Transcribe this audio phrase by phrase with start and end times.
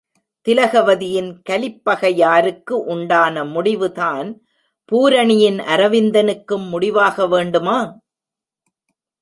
[0.47, 4.29] திலகவதியின் கலிப்பகையாருக்கு உண்டான முடிவு தான்,
[4.91, 7.77] பூரணியின் அரவிந்தனுக்கும் முடிவாக வேண்டுமா?